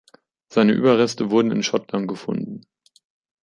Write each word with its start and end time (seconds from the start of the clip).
Seine 0.47 0.71
Überreste 0.71 1.29
wurden 1.29 1.51
in 1.51 1.61
Schottland 1.61 2.07
gefunden. 2.07 2.61